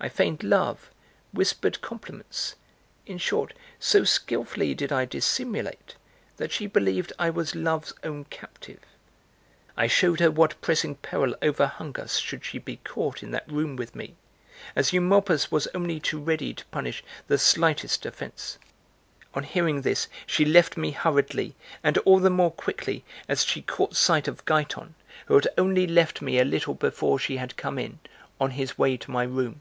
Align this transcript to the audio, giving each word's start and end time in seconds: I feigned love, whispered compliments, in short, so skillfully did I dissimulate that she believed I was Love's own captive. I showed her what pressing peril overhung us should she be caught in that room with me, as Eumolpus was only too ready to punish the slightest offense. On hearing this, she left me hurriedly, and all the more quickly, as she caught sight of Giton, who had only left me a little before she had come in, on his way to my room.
I 0.00 0.08
feigned 0.08 0.44
love, 0.44 0.90
whispered 1.32 1.80
compliments, 1.80 2.54
in 3.04 3.18
short, 3.18 3.52
so 3.80 4.04
skillfully 4.04 4.72
did 4.72 4.92
I 4.92 5.04
dissimulate 5.04 5.96
that 6.36 6.52
she 6.52 6.68
believed 6.68 7.12
I 7.18 7.30
was 7.30 7.56
Love's 7.56 7.92
own 8.04 8.24
captive. 8.26 8.78
I 9.76 9.88
showed 9.88 10.20
her 10.20 10.30
what 10.30 10.60
pressing 10.60 10.94
peril 10.94 11.34
overhung 11.42 11.98
us 11.98 12.18
should 12.18 12.44
she 12.44 12.58
be 12.58 12.76
caught 12.84 13.24
in 13.24 13.32
that 13.32 13.50
room 13.50 13.74
with 13.74 13.96
me, 13.96 14.14
as 14.76 14.92
Eumolpus 14.92 15.50
was 15.50 15.66
only 15.74 15.98
too 15.98 16.20
ready 16.20 16.54
to 16.54 16.64
punish 16.66 17.02
the 17.26 17.36
slightest 17.36 18.06
offense. 18.06 18.56
On 19.34 19.42
hearing 19.42 19.80
this, 19.82 20.06
she 20.28 20.44
left 20.44 20.76
me 20.76 20.92
hurriedly, 20.92 21.56
and 21.82 21.98
all 21.98 22.20
the 22.20 22.30
more 22.30 22.52
quickly, 22.52 23.04
as 23.26 23.44
she 23.44 23.62
caught 23.62 23.96
sight 23.96 24.28
of 24.28 24.44
Giton, 24.46 24.94
who 25.26 25.34
had 25.34 25.48
only 25.58 25.88
left 25.88 26.22
me 26.22 26.38
a 26.38 26.44
little 26.44 26.74
before 26.74 27.18
she 27.18 27.38
had 27.38 27.56
come 27.56 27.80
in, 27.80 27.98
on 28.40 28.52
his 28.52 28.78
way 28.78 28.96
to 28.98 29.10
my 29.10 29.24
room. 29.24 29.60